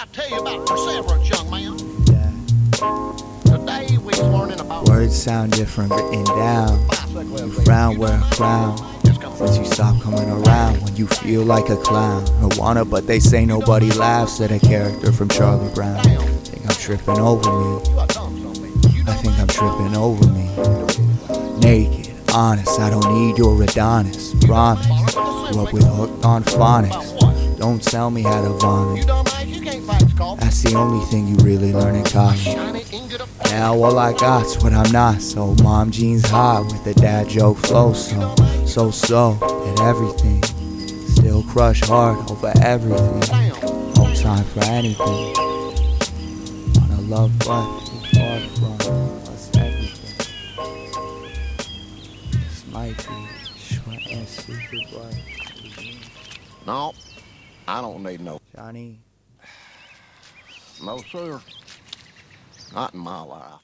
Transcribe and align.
I 0.00 0.04
tell 0.12 0.30
you 0.30 0.36
about 0.36 0.64
perseverance, 0.64 1.28
young 1.28 1.50
man? 1.50 1.76
Yeah. 2.06 2.30
Today 3.42 3.98
we 3.98 4.04
was 4.04 4.20
learning 4.20 4.60
about 4.60 4.86
Words 4.86 5.20
sound 5.20 5.50
different 5.50 5.90
written 5.90 6.22
down. 6.22 6.86
You 7.16 7.50
frown, 7.64 7.98
wear 7.98 8.16
a 8.16 8.30
crown. 8.30 8.78
Since 9.38 9.58
you 9.58 9.64
stop 9.64 10.00
coming 10.00 10.30
around 10.30 10.82
when 10.82 10.94
you 10.94 11.08
feel 11.08 11.42
like 11.42 11.68
a 11.68 11.76
clown. 11.78 12.28
Or 12.40 12.48
wanna, 12.56 12.84
but 12.84 13.08
they 13.08 13.18
say 13.18 13.44
nobody 13.44 13.90
laughs 13.90 14.40
at 14.40 14.52
a 14.52 14.60
character 14.60 15.10
from 15.10 15.30
Charlie 15.30 15.74
Brown. 15.74 15.96
I 15.96 16.04
think 16.04 16.64
I'm 16.64 16.76
tripping 16.76 17.18
over 17.18 17.50
me. 17.50 17.90
You 17.90 17.98
are 17.98 18.06
dumb, 18.06 18.54
son, 18.54 18.62
man. 18.62 18.92
You 18.94 19.02
I 19.04 19.14
think 19.14 19.36
I'm 19.40 19.48
tripping 19.48 19.96
over 19.96 20.28
me. 20.28 20.48
Naked, 21.58 22.14
honest, 22.32 22.78
I 22.78 22.90
don't 22.90 23.12
need 23.14 23.36
your 23.36 23.60
Adonis. 23.60 24.32
Promise. 24.44 24.86
Grew 24.86 25.60
up 25.60 25.72
with 25.72 25.88
hooked 25.88 26.24
on 26.24 26.44
phonics. 26.44 27.58
Don't 27.58 27.82
tell 27.82 28.10
me 28.10 28.22
how 28.22 28.40
to 28.42 28.50
vomit. 28.60 29.37
That's 30.36 30.62
the 30.62 30.74
only 30.76 31.04
thing 31.06 31.26
you 31.28 31.36
really 31.36 31.72
learn 31.72 31.94
in 31.94 32.04
college. 32.04 32.38
Shiny 32.40 32.84
ingot 32.92 33.20
of 33.20 33.44
Now 33.44 33.74
all 33.74 33.98
I 33.98 34.12
got's 34.12 34.62
what 34.62 34.72
I'm 34.72 34.90
not. 34.92 35.20
So 35.22 35.54
mom 35.62 35.90
jeans 35.90 36.28
hot 36.28 36.64
with 36.66 36.84
the 36.84 36.94
dad 36.94 37.28
joke 37.28 37.58
flow. 37.58 37.92
So 37.92 38.34
so 38.66 38.90
so 38.90 39.38
at 39.72 39.80
everything. 39.80 40.42
Still 41.08 41.42
crush 41.44 41.80
hard 41.80 42.30
over 42.30 42.52
everything. 42.62 43.20
No 43.96 44.14
time 44.14 44.44
for 44.44 44.64
anything. 44.64 45.34
Wanna 46.74 47.00
love 47.02 47.32
but 47.40 47.80
too 47.86 48.18
far 48.18 48.40
from 48.40 49.32
us 49.32 49.50
everything. 49.56 50.16
This 52.32 52.66
might 52.70 52.96
be 52.96 53.28
short 53.56 54.06
and 54.10 54.28
stupid, 54.28 54.86
but 54.92 55.14
No, 56.66 56.92
I 57.66 57.80
don't 57.80 58.02
need 58.02 58.20
no. 58.20 58.40
Johnny. 58.54 58.98
No, 60.88 60.96
sir. 61.12 61.38
Not 62.72 62.94
in 62.94 63.00
my 63.00 63.20
life. 63.20 63.60